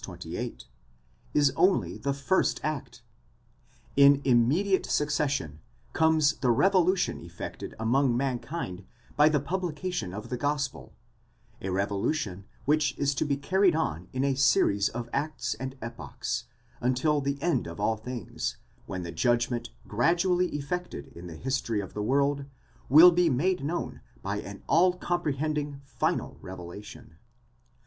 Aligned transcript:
28) 0.03 0.65
is 1.35 1.53
only 1.55 1.95
the 1.95 2.11
first 2.11 2.59
act; 2.63 3.03
in 3.95 4.19
immediate 4.25 4.87
succession 4.87 5.59
(εὐθέως, 5.93 5.93
v. 5.93 5.93
29 5.93 5.93
ff.) 5.93 5.93
comes 5.93 6.33
the 6.37 6.49
revolution 6.49 7.21
effected 7.21 7.75
among 7.79 8.17
mankind 8.17 8.83
by 9.15 9.29
the 9.29 9.39
publication 9.39 10.11
of 10.11 10.29
the 10.29 10.37
gospel; 10.37 10.95
a 11.61 11.69
revolution 11.69 12.45
which 12.65 12.97
is 12.97 13.13
to 13.13 13.23
be 13.25 13.37
carried 13.37 13.75
on 13.75 14.07
in 14.11 14.23
a 14.23 14.33
series 14.33 14.89
of 14.89 15.07
acts 15.13 15.53
and 15.59 15.77
epochs, 15.83 16.45
until 16.81 17.21
the 17.21 17.39
end 17.39 17.67
of 17.67 17.79
all 17.79 17.95
things, 17.95 18.57
when 18.87 19.03
the 19.03 19.11
judgment 19.11 19.69
gradually 19.87 20.47
effected 20.47 21.09
in 21.09 21.27
the 21.27 21.35
history 21.35 21.79
of 21.79 21.93
the 21.93 22.01
world, 22.01 22.45
will 22.89 23.11
be 23.11 23.29
made 23.29 23.63
known 23.63 24.01
by 24.23 24.37
an 24.39 24.63
all 24.65 24.93
comprehending, 24.93 25.79
final 25.85 26.39
revelation.? 26.41 27.17